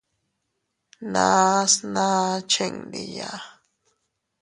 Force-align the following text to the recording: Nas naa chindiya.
Nas 1.13 1.71
naa 1.93 2.27
chindiya. 2.51 3.31